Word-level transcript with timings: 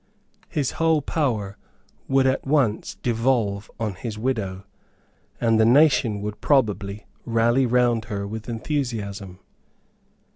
His 0.49 0.71
whole 0.71 1.03
power 1.03 1.59
would 2.07 2.25
at 2.25 2.47
once 2.47 2.95
devolve 3.03 3.69
on 3.79 3.93
his 3.93 4.17
widow; 4.17 4.63
and 5.39 5.59
the 5.59 5.63
nation 5.65 6.21
would 6.23 6.41
probably 6.41 7.05
rally 7.23 7.67
round 7.67 8.05
her 8.05 8.25
with 8.25 8.49
enthusiasm. 8.49 9.37